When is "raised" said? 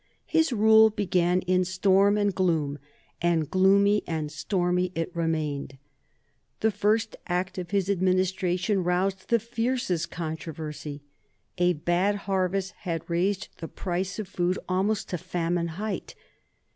13.07-13.49